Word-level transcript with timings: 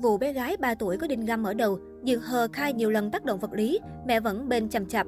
Vụ 0.00 0.18
bé 0.18 0.32
gái 0.32 0.56
3 0.56 0.74
tuổi 0.74 0.96
có 0.96 1.06
đinh 1.06 1.24
găm 1.24 1.44
ở 1.44 1.54
đầu, 1.54 1.78
dường 2.04 2.20
hờ 2.20 2.48
khai 2.52 2.72
nhiều 2.72 2.90
lần 2.90 3.10
tác 3.10 3.24
động 3.24 3.38
vật 3.38 3.52
lý, 3.52 3.80
mẹ 4.06 4.20
vẫn 4.20 4.48
bên 4.48 4.68
chầm 4.68 4.86
chập. 4.86 5.06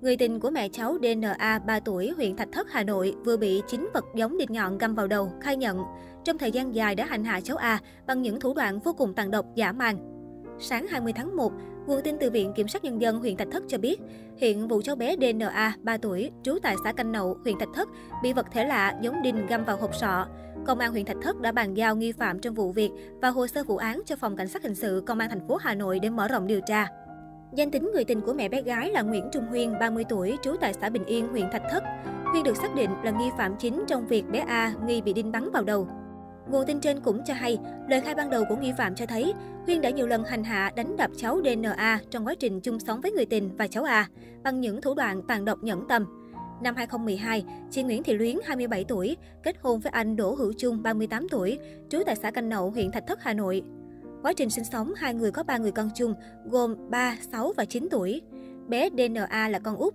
Người 0.00 0.16
tình 0.16 0.40
của 0.40 0.50
mẹ 0.50 0.68
cháu 0.68 0.98
DNA 1.02 1.58
3 1.66 1.80
tuổi 1.80 2.12
huyện 2.16 2.36
Thạch 2.36 2.48
Thất, 2.52 2.70
Hà 2.70 2.82
Nội 2.84 3.14
vừa 3.24 3.36
bị 3.36 3.62
chính 3.66 3.88
vật 3.94 4.04
giống 4.14 4.38
đinh 4.38 4.52
nhọn 4.52 4.78
găm 4.78 4.94
vào 4.94 5.06
đầu, 5.06 5.32
khai 5.40 5.56
nhận 5.56 5.82
trong 6.24 6.38
thời 6.38 6.52
gian 6.52 6.74
dài 6.74 6.94
đã 6.94 7.06
hành 7.06 7.24
hạ 7.24 7.40
cháu 7.40 7.56
A 7.56 7.80
bằng 8.06 8.22
những 8.22 8.40
thủ 8.40 8.54
đoạn 8.54 8.78
vô 8.78 8.92
cùng 8.92 9.14
tàn 9.14 9.30
độc, 9.30 9.46
giả 9.54 9.72
man. 9.72 10.11
Sáng 10.62 10.86
20 10.86 11.12
tháng 11.12 11.36
1, 11.36 11.52
nguồn 11.86 12.02
tin 12.02 12.16
từ 12.20 12.30
Viện 12.30 12.52
Kiểm 12.56 12.68
sát 12.68 12.84
Nhân 12.84 13.00
dân 13.00 13.18
huyện 13.18 13.36
Thạch 13.36 13.48
Thất 13.50 13.62
cho 13.68 13.78
biết, 13.78 14.00
hiện 14.36 14.68
vụ 14.68 14.82
cháu 14.84 14.96
bé 14.96 15.16
DNA 15.16 15.76
3 15.82 15.96
tuổi, 15.96 16.30
trú 16.42 16.58
tại 16.62 16.76
xã 16.84 16.92
Canh 16.92 17.12
Nậu, 17.12 17.36
huyện 17.44 17.58
Thạch 17.58 17.68
Thất, 17.74 17.88
bị 18.22 18.32
vật 18.32 18.46
thể 18.52 18.64
lạ 18.66 18.94
giống 19.02 19.22
đinh 19.22 19.46
găm 19.46 19.64
vào 19.64 19.76
hộp 19.76 19.94
sọ. 19.94 20.26
Công 20.66 20.78
an 20.78 20.92
huyện 20.92 21.04
Thạch 21.04 21.16
Thất 21.22 21.40
đã 21.40 21.52
bàn 21.52 21.74
giao 21.74 21.96
nghi 21.96 22.12
phạm 22.12 22.38
trong 22.38 22.54
vụ 22.54 22.72
việc 22.72 22.90
và 23.22 23.28
hồ 23.28 23.46
sơ 23.46 23.64
vụ 23.64 23.76
án 23.76 24.02
cho 24.06 24.16
phòng 24.16 24.36
cảnh 24.36 24.48
sát 24.48 24.62
hình 24.62 24.74
sự 24.74 25.02
Công 25.06 25.18
an 25.18 25.30
thành 25.30 25.48
phố 25.48 25.56
Hà 25.56 25.74
Nội 25.74 25.98
để 25.98 26.10
mở 26.10 26.28
rộng 26.28 26.46
điều 26.46 26.60
tra. 26.66 26.88
Danh 27.54 27.70
tính 27.70 27.90
người 27.94 28.04
tình 28.04 28.20
của 28.20 28.32
mẹ 28.32 28.48
bé 28.48 28.62
gái 28.62 28.90
là 28.90 29.02
Nguyễn 29.02 29.28
Trung 29.32 29.46
Huyên, 29.46 29.78
30 29.80 30.04
tuổi, 30.08 30.36
trú 30.42 30.56
tại 30.60 30.72
xã 30.80 30.88
Bình 30.88 31.04
Yên, 31.04 31.28
huyện 31.28 31.50
Thạch 31.52 31.62
Thất. 31.70 31.82
Huyên 32.24 32.44
được 32.44 32.56
xác 32.56 32.74
định 32.74 32.90
là 33.04 33.10
nghi 33.10 33.30
phạm 33.38 33.54
chính 33.58 33.84
trong 33.88 34.06
việc 34.06 34.24
bé 34.32 34.38
A 34.38 34.74
nghi 34.86 35.00
bị 35.00 35.12
đinh 35.12 35.32
bắn 35.32 35.50
vào 35.50 35.64
đầu. 35.64 35.88
Nguồn 36.50 36.66
tin 36.66 36.80
trên 36.80 37.00
cũng 37.00 37.24
cho 37.24 37.34
hay, 37.34 37.58
lời 37.88 38.00
khai 38.00 38.14
ban 38.14 38.30
đầu 38.30 38.44
của 38.48 38.56
nghi 38.56 38.72
phạm 38.78 38.94
cho 38.94 39.06
thấy 39.06 39.34
Huyên 39.66 39.80
đã 39.80 39.90
nhiều 39.90 40.06
lần 40.06 40.24
hành 40.24 40.44
hạ 40.44 40.72
đánh 40.76 40.96
đập 40.96 41.10
cháu 41.16 41.40
DNA 41.44 42.00
trong 42.10 42.26
quá 42.26 42.34
trình 42.34 42.60
chung 42.60 42.80
sống 42.80 43.00
với 43.00 43.12
người 43.12 43.26
tình 43.26 43.56
và 43.56 43.66
cháu 43.66 43.84
A 43.84 44.08
bằng 44.42 44.60
những 44.60 44.80
thủ 44.80 44.94
đoạn 44.94 45.22
tàn 45.22 45.44
độc 45.44 45.62
nhẫn 45.62 45.88
tâm. 45.88 46.06
Năm 46.62 46.76
2012, 46.76 47.44
chị 47.70 47.82
Nguyễn 47.82 48.02
Thị 48.02 48.12
Luyến, 48.12 48.36
27 48.44 48.84
tuổi, 48.84 49.16
kết 49.42 49.56
hôn 49.60 49.80
với 49.80 49.90
anh 49.90 50.16
Đỗ 50.16 50.34
Hữu 50.34 50.52
Trung, 50.52 50.82
38 50.82 51.28
tuổi, 51.28 51.58
trú 51.88 51.98
tại 52.06 52.16
xã 52.16 52.30
Canh 52.30 52.48
Nậu, 52.48 52.70
huyện 52.70 52.90
Thạch 52.90 53.06
Thất, 53.06 53.22
Hà 53.22 53.34
Nội. 53.34 53.62
Quá 54.22 54.32
trình 54.32 54.50
sinh 54.50 54.64
sống, 54.64 54.92
hai 54.96 55.14
người 55.14 55.30
có 55.30 55.42
ba 55.42 55.58
người 55.58 55.72
con 55.72 55.90
chung, 55.94 56.14
gồm 56.44 56.90
3, 56.90 57.16
6 57.32 57.52
và 57.56 57.64
9 57.64 57.88
tuổi. 57.90 58.20
Bé 58.68 58.88
DNA 58.90 59.48
là 59.48 59.58
con 59.58 59.76
út. 59.76 59.94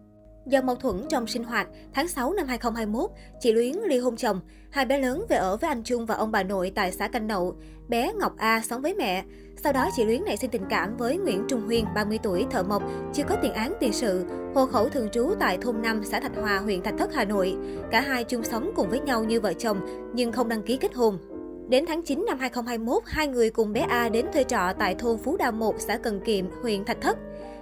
Do 0.49 0.61
mâu 0.61 0.75
thuẫn 0.75 1.05
trong 1.09 1.27
sinh 1.27 1.43
hoạt, 1.43 1.67
tháng 1.93 2.07
6 2.07 2.33
năm 2.33 2.47
2021, 2.47 3.11
chị 3.39 3.53
Luyến 3.53 3.75
ly 3.87 3.97
hôn 3.97 4.15
chồng. 4.15 4.39
Hai 4.69 4.85
bé 4.85 4.99
lớn 4.99 5.25
về 5.29 5.37
ở 5.37 5.57
với 5.57 5.67
anh 5.67 5.83
Trung 5.83 6.05
và 6.05 6.15
ông 6.15 6.31
bà 6.31 6.43
nội 6.43 6.71
tại 6.75 6.91
xã 6.91 7.07
Canh 7.07 7.27
Nậu. 7.27 7.55
Bé 7.87 8.13
Ngọc 8.13 8.33
A 8.37 8.61
sống 8.61 8.81
với 8.81 8.93
mẹ. 8.93 9.23
Sau 9.63 9.73
đó, 9.73 9.89
chị 9.95 10.05
Luyến 10.05 10.25
nảy 10.25 10.37
sinh 10.37 10.49
tình 10.49 10.63
cảm 10.69 10.97
với 10.97 11.17
Nguyễn 11.17 11.45
Trung 11.47 11.61
Huyên, 11.61 11.85
30 11.95 12.19
tuổi, 12.23 12.45
thợ 12.51 12.63
mộc, 12.63 12.83
chưa 13.13 13.23
có 13.23 13.35
tiền 13.41 13.53
án 13.53 13.73
tiền 13.79 13.93
sự, 13.93 14.25
hộ 14.55 14.65
khẩu 14.65 14.89
thường 14.89 15.09
trú 15.11 15.33
tại 15.39 15.57
thôn 15.57 15.81
5, 15.81 16.01
xã 16.03 16.19
Thạch 16.19 16.35
Hòa, 16.35 16.59
huyện 16.59 16.81
Thạch 16.81 16.95
Thất, 16.97 17.13
Hà 17.13 17.25
Nội. 17.25 17.55
Cả 17.91 18.01
hai 18.01 18.23
chung 18.23 18.43
sống 18.43 18.71
cùng 18.75 18.89
với 18.89 18.99
nhau 18.99 19.23
như 19.23 19.39
vợ 19.39 19.53
chồng, 19.53 19.79
nhưng 20.13 20.31
không 20.31 20.49
đăng 20.49 20.63
ký 20.63 20.77
kết 20.77 20.93
hôn. 20.93 21.17
Đến 21.69 21.85
tháng 21.87 22.01
9 22.01 22.25
năm 22.27 22.39
2021, 22.39 23.03
hai 23.05 23.27
người 23.27 23.49
cùng 23.49 23.73
bé 23.73 23.81
A 23.89 24.09
đến 24.09 24.25
thuê 24.33 24.43
trọ 24.43 24.73
tại 24.79 24.95
thôn 24.95 25.17
Phú 25.17 25.37
Đa 25.37 25.51
1, 25.51 25.75
xã 25.79 25.97
Cần 25.97 26.19
Kiệm, 26.19 26.45
huyện 26.61 26.85
Thạch 26.85 27.01
Thất. 27.01 27.17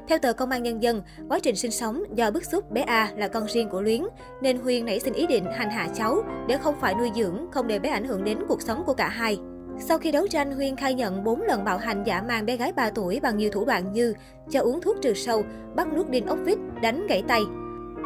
Theo 0.07 0.19
tờ 0.19 0.33
Công 0.33 0.49
an 0.49 0.63
Nhân 0.63 0.83
dân, 0.83 1.01
quá 1.29 1.39
trình 1.39 1.55
sinh 1.55 1.71
sống 1.71 2.03
do 2.15 2.31
bức 2.31 2.45
xúc 2.45 2.71
bé 2.71 2.81
A 2.81 3.11
là 3.17 3.27
con 3.27 3.47
riêng 3.47 3.69
của 3.69 3.81
Luyến, 3.81 4.03
nên 4.41 4.57
Huyên 4.57 4.85
nảy 4.85 4.99
sinh 4.99 5.13
ý 5.13 5.27
định 5.27 5.45
hành 5.55 5.69
hạ 5.69 5.87
cháu 5.95 6.23
để 6.47 6.57
không 6.57 6.75
phải 6.81 6.95
nuôi 6.95 7.11
dưỡng, 7.15 7.45
không 7.51 7.67
để 7.67 7.79
bé 7.79 7.89
ảnh 7.89 8.05
hưởng 8.05 8.23
đến 8.23 8.37
cuộc 8.47 8.61
sống 8.61 8.83
của 8.85 8.93
cả 8.93 9.09
hai. 9.09 9.39
Sau 9.79 9.97
khi 9.97 10.11
đấu 10.11 10.27
tranh, 10.27 10.51
Huyên 10.51 10.75
khai 10.75 10.93
nhận 10.93 11.23
4 11.23 11.41
lần 11.41 11.63
bạo 11.63 11.77
hành 11.77 12.03
giả 12.03 12.21
mang 12.21 12.45
bé 12.45 12.57
gái 12.57 12.73
3 12.73 12.89
tuổi 12.89 13.19
bằng 13.19 13.37
nhiều 13.37 13.49
thủ 13.51 13.65
đoạn 13.65 13.91
như 13.91 14.13
cho 14.49 14.61
uống 14.61 14.81
thuốc 14.81 14.95
trừ 15.01 15.13
sâu, 15.13 15.43
bắt 15.75 15.93
nuốt 15.93 16.09
đinh 16.09 16.25
ốc 16.25 16.39
vít, 16.45 16.57
đánh 16.81 17.07
gãy 17.07 17.23
tay. 17.27 17.41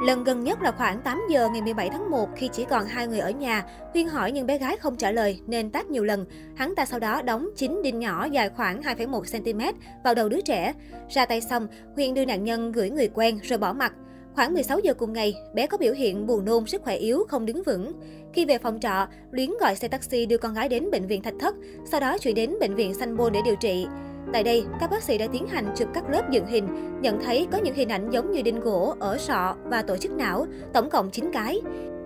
Lần 0.02 0.24
gần 0.24 0.44
nhất 0.44 0.62
là 0.62 0.72
khoảng 0.72 1.02
8 1.02 1.22
giờ 1.30 1.50
ngày 1.50 1.62
17 1.62 1.90
tháng 1.90 2.12
1 2.12 2.30
khi 2.36 2.50
chỉ 2.54 2.66
còn 2.70 2.86
hai 2.86 3.08
người 3.08 3.20
ở 3.20 3.30
nhà, 3.30 3.66
Huyên 3.94 4.08
hỏi 4.08 4.32
nhưng 4.32 4.48
bé 4.48 4.58
gái 4.58 4.78
không 4.78 4.96
trả 4.96 5.12
lời 5.12 5.40
nên 5.48 5.72
tát 5.72 5.90
nhiều 5.90 6.04
lần. 6.04 6.26
Hắn 6.56 6.76
ta 6.76 6.86
sau 6.86 7.00
đó 7.00 7.22
đóng 7.22 7.50
9 7.56 7.82
đinh 7.84 8.00
nhỏ 8.00 8.26
dài 8.26 8.50
khoảng 8.50 8.82
2,1 8.82 9.22
cm 9.44 9.78
vào 10.04 10.16
đầu 10.16 10.30
đứa 10.30 10.42
trẻ. 10.42 10.74
Ra 11.10 11.26
tay 11.26 11.42
xong, 11.42 11.68
Huyên 11.96 12.14
đưa 12.14 12.26
nạn 12.26 12.44
nhân 12.44 12.72
gửi 12.72 12.90
người 12.90 13.10
quen 13.14 13.40
rồi 13.44 13.60
bỏ 13.60 13.74
mặt. 13.74 13.94
Khoảng 14.36 14.54
16 14.54 14.80
giờ 14.80 14.94
cùng 14.94 15.14
ngày, 15.14 15.34
bé 15.54 15.68
có 15.68 15.78
biểu 15.78 15.94
hiện 15.94 16.28
buồn 16.28 16.46
nôn, 16.46 16.66
sức 16.66 16.82
khỏe 16.82 16.96
yếu, 16.96 17.26
không 17.30 17.46
đứng 17.46 17.64
vững. 17.64 17.92
Khi 18.34 18.46
về 18.46 18.58
phòng 18.58 18.80
trọ, 18.80 19.08
Luyến 19.32 19.52
gọi 19.60 19.76
xe 19.76 19.88
taxi 19.88 20.26
đưa 20.26 20.38
con 20.38 20.54
gái 20.54 20.70
đến 20.70 20.92
bệnh 20.92 21.08
viện 21.08 21.22
Thạch 21.22 21.36
Thất, 21.40 21.56
sau 21.92 22.00
đó 22.00 22.18
chuyển 22.18 22.36
đến 22.36 22.54
bệnh 22.60 22.76
viện 22.76 22.94
Sanh 22.94 23.18
Bôn 23.18 23.34
để 23.34 23.40
điều 23.46 23.56
trị. 23.56 23.88
Tại 24.34 24.44
đây, 24.44 24.66
các 24.80 24.90
bác 24.92 25.04
sĩ 25.04 25.18
đã 25.18 25.28
tiến 25.32 25.48
hành 25.48 25.74
chụp 25.76 25.88
các 25.94 26.10
lớp 26.10 26.32
dựng 26.32 26.46
hình, 26.46 26.68
nhận 27.02 27.20
thấy 27.24 27.48
có 27.52 27.58
những 27.58 27.76
hình 27.76 27.90
ảnh 27.90 28.10
giống 28.10 28.32
như 28.32 28.42
đinh 28.42 28.60
gỗ 28.60 28.96
ở 29.00 29.18
sọ 29.18 29.56
và 29.64 29.82
tổ 29.82 29.98
chức 29.98 30.12
não, 30.12 30.46
tổng 30.74 30.90
cộng 30.90 31.12
9 31.12 31.30
cái. 31.34 31.62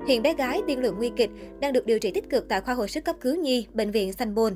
Hiện 0.08 0.22
bé 0.22 0.34
gái 0.34 0.62
tiên 0.68 0.80
lượng 0.80 0.96
nguy 0.98 1.12
kịch 1.16 1.30
đang 1.60 1.74
được 1.74 1.86
điều 1.86 2.00
trị 2.00 2.12
tích 2.12 2.30
cực 2.30 2.50
tại 2.50 2.62
khoa 2.62 2.74
hồi 2.74 2.88
sức 2.88 3.06
cấp 3.06 3.16
cứu 3.22 3.36
nhi, 3.36 3.68
bệnh 3.74 3.92
viện 3.92 4.14
Sanh 4.14 4.36
Bôn. 4.36 4.56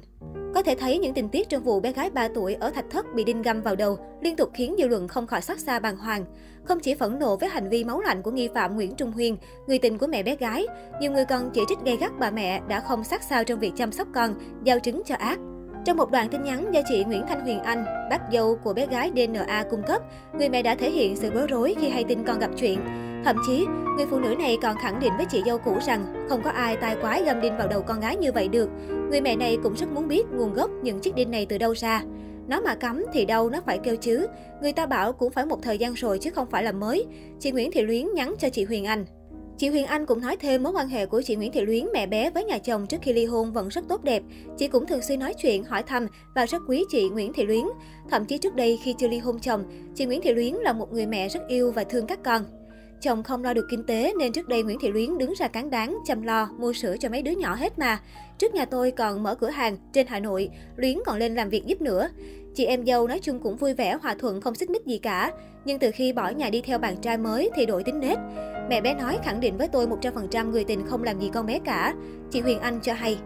Có 0.56 0.62
thể 0.62 0.76
thấy 0.76 0.98
những 0.98 1.14
tình 1.14 1.30
tiết 1.30 1.50
trong 1.50 1.64
vụ 1.64 1.80
bé 1.80 1.92
gái 1.92 2.10
3 2.10 2.28
tuổi 2.28 2.54
ở 2.54 2.70
Thạch 2.70 2.90
Thất 2.90 3.06
bị 3.16 3.24
đinh 3.24 3.42
găm 3.42 3.62
vào 3.62 3.76
đầu 3.76 3.98
liên 4.22 4.36
tục 4.36 4.50
khiến 4.54 4.76
dư 4.78 4.88
luận 4.88 5.08
không 5.08 5.28
khỏi 5.28 5.42
xót 5.42 5.60
xa 5.60 5.80
bàng 5.80 5.98
hoàng. 5.98 6.26
Không 6.64 6.80
chỉ 6.80 6.96
phẫn 6.96 7.20
nộ 7.20 7.36
với 7.36 7.50
hành 7.50 7.70
vi 7.70 7.84
máu 7.84 8.02
lạnh 8.02 8.22
của 8.22 8.32
nghi 8.32 8.50
phạm 8.54 8.76
Nguyễn 8.76 8.96
Trung 8.96 9.12
Huyên, 9.12 9.36
người 9.68 9.80
tình 9.80 9.98
của 9.98 10.08
mẹ 10.08 10.24
bé 10.24 10.36
gái, 10.36 10.68
nhiều 11.02 11.12
người 11.12 11.26
còn 11.26 11.50
chỉ 11.54 11.62
trích 11.70 11.80
gay 11.86 11.98
gắt 11.98 12.12
bà 12.20 12.32
mẹ 12.32 12.62
đã 12.68 12.80
không 12.80 13.04
sát 13.04 13.24
sao 13.24 13.44
trong 13.44 13.60
việc 13.60 13.72
chăm 13.76 13.92
sóc 13.92 14.08
con, 14.14 14.34
giao 14.64 14.80
trứng 14.80 15.02
cho 15.06 15.16
ác. 15.16 15.40
Trong 15.88 15.98
một 15.98 16.12
đoạn 16.12 16.30
tin 16.30 16.44
nhắn 16.44 16.74
do 16.74 16.82
chị 16.88 17.04
Nguyễn 17.04 17.24
Thanh 17.28 17.42
Huyền 17.42 17.60
Anh, 17.60 17.86
bác 18.10 18.20
dâu 18.34 18.56
của 18.64 18.74
bé 18.74 18.88
gái 18.88 19.12
DNA 19.16 19.64
cung 19.72 19.84
cấp, 19.88 20.02
người 20.38 20.50
mẹ 20.50 20.62
đã 20.62 20.76
thể 20.76 20.92
hiện 20.92 21.16
sự 21.16 21.32
bối 21.32 21.48
rối 21.48 21.76
khi 21.80 21.90
hay 21.90 22.04
tin 22.04 22.24
con 22.24 22.40
gặp 22.40 22.50
chuyện. 22.58 22.80
Thậm 23.26 23.36
chí, 23.48 23.66
người 23.98 24.06
phụ 24.10 24.20
nữ 24.20 24.36
này 24.40 24.58
còn 24.62 24.78
khẳng 24.78 25.00
định 25.00 25.14
với 25.18 25.26
chị 25.26 25.44
dâu 25.46 25.58
cũ 25.58 25.78
rằng 25.86 26.26
không 26.30 26.42
có 26.44 26.50
ai 26.50 26.78
tai 26.78 26.96
quái 27.02 27.24
găm 27.24 27.42
đinh 27.42 27.58
vào 27.58 27.68
đầu 27.68 27.82
con 27.82 28.00
gái 28.00 28.18
như 28.18 28.32
vậy 28.32 28.48
được. 28.48 28.70
Người 29.10 29.22
mẹ 29.22 29.36
này 29.36 29.58
cũng 29.64 29.76
rất 29.76 29.92
muốn 29.92 30.08
biết 30.08 30.24
nguồn 30.32 30.54
gốc 30.54 30.70
những 30.84 31.00
chiếc 31.00 31.16
đinh 31.16 31.32
này 31.32 31.46
từ 31.46 31.58
đâu 31.58 31.74
ra. 31.76 32.04
Nó 32.48 32.62
mà 32.62 32.76
cấm 32.76 33.04
thì 33.14 33.26
đâu 33.26 33.50
nó 33.50 33.62
phải 33.66 33.80
kêu 33.84 33.96
chứ. 33.96 34.28
Người 34.62 34.74
ta 34.74 34.86
bảo 34.86 35.14
cũng 35.14 35.32
phải 35.32 35.46
một 35.46 35.62
thời 35.62 35.78
gian 35.78 35.94
rồi 35.94 36.20
chứ 36.20 36.30
không 36.30 36.48
phải 36.52 36.64
là 36.64 36.72
mới. 36.72 37.06
Chị 37.40 37.52
Nguyễn 37.52 37.72
Thị 37.72 37.82
Luyến 37.82 38.14
nhắn 38.14 38.36
cho 38.40 38.50
chị 38.50 38.64
Huyền 38.64 38.86
Anh. 38.86 39.06
Chị 39.58 39.70
Huyền 39.70 39.86
Anh 39.86 40.06
cũng 40.06 40.22
nói 40.22 40.38
thêm 40.38 40.64
mối 40.64 40.74
quan 40.74 40.88
hệ 40.88 41.06
của 41.06 41.22
chị 41.22 41.36
Nguyễn 41.36 41.52
Thị 41.52 41.62
Luyến 41.62 41.88
mẹ 41.94 42.08
bé 42.08 42.30
với 42.30 42.44
nhà 42.44 42.58
chồng 42.58 42.88
trước 42.88 42.98
khi 43.02 43.14
ly 43.14 43.26
hôn 43.26 43.54
vẫn 43.54 43.70
rất 43.70 43.88
tốt 43.90 44.04
đẹp. 44.04 44.24
Chị 44.58 44.68
cũng 44.68 44.86
thường 44.86 45.02
xuyên 45.02 45.20
nói 45.20 45.34
chuyện, 45.34 45.64
hỏi 45.64 45.84
thăm 45.84 46.08
và 46.36 46.46
rất 46.46 46.62
quý 46.68 46.84
chị 46.90 47.10
Nguyễn 47.10 47.34
Thị 47.34 47.46
Luyến. 47.46 47.66
Thậm 48.10 48.26
chí 48.26 48.38
trước 48.38 48.56
đây 48.56 48.80
khi 48.84 48.96
chưa 48.98 49.08
ly 49.08 49.18
hôn 49.18 49.40
chồng, 49.40 49.64
chị 49.96 50.06
Nguyễn 50.06 50.22
Thị 50.22 50.34
Luyến 50.34 50.54
là 50.54 50.74
một 50.74 50.94
người 50.94 51.06
mẹ 51.06 51.30
rất 51.30 51.48
yêu 51.48 51.72
và 51.72 51.84
thương 51.84 52.08
các 52.08 52.20
con. 52.24 52.44
Chồng 53.02 53.24
không 53.24 53.44
lo 53.44 53.54
được 53.54 53.68
kinh 53.70 53.84
tế 53.84 54.14
nên 54.20 54.32
trước 54.32 54.48
đây 54.48 54.64
Nguyễn 54.64 54.80
Thị 54.80 54.88
Luyến 54.88 55.18
đứng 55.18 55.34
ra 55.38 55.48
cán 55.48 55.70
đáng, 55.70 55.98
chăm 56.06 56.22
lo, 56.22 56.50
mua 56.58 56.74
sữa 56.74 56.96
cho 57.00 57.10
mấy 57.10 57.22
đứa 57.22 57.32
nhỏ 57.32 57.56
hết 57.56 57.80
mà. 57.80 58.00
Trước 58.38 58.54
nhà 58.54 58.66
tôi 58.66 58.92
còn 58.92 59.24
mở 59.24 59.36
cửa 59.36 59.50
hàng 59.50 59.78
trên 59.94 60.08
Hà 60.08 60.20
Nội, 60.20 60.50
Luyến 60.76 61.00
còn 61.06 61.18
lên 61.18 61.36
làm 61.36 61.50
việc 61.50 61.66
giúp 61.66 61.82
nữa. 61.82 62.10
Chị 62.58 62.66
em 62.66 62.86
dâu 62.86 63.08
nói 63.08 63.20
chung 63.20 63.40
cũng 63.40 63.56
vui 63.56 63.74
vẻ, 63.74 63.98
hòa 64.02 64.16
thuận, 64.20 64.42
không 64.42 64.56
xích 64.56 64.70
mích 64.70 64.86
gì 64.86 64.98
cả. 64.98 65.32
Nhưng 65.66 65.80
từ 65.80 65.92
khi 65.92 66.14
bỏ 66.14 66.30
nhà 66.30 66.50
đi 66.50 66.62
theo 66.62 66.80
bạn 66.80 66.98
trai 67.02 67.18
mới 67.18 67.50
thì 67.56 67.66
đổi 67.66 67.84
tính 67.84 68.00
nết. 68.00 68.18
Mẹ 68.70 68.82
bé 68.82 68.94
nói 68.94 69.18
khẳng 69.24 69.40
định 69.40 69.58
với 69.58 69.68
tôi 69.68 69.88
100% 69.88 70.52
người 70.52 70.64
tình 70.64 70.86
không 70.86 71.04
làm 71.04 71.20
gì 71.20 71.30
con 71.34 71.46
bé 71.46 71.60
cả. 71.66 71.94
Chị 72.32 72.40
Huyền 72.40 72.60
Anh 72.60 72.80
cho 72.82 72.94
hay. 72.94 73.18